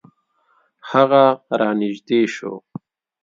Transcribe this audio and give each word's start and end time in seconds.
هغه 0.89 1.25
را 1.59 1.69
نژدې 1.81 2.21
شو. 2.33 2.53